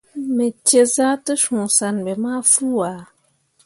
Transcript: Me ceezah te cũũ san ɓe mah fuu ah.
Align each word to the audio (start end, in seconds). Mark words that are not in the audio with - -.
Me 0.35 0.47
ceezah 0.67 1.15
te 1.25 1.33
cũũ 1.43 1.61
san 1.77 1.95
ɓe 2.05 2.13
mah 2.23 2.41
fuu 2.51 2.79
ah. 2.93 3.01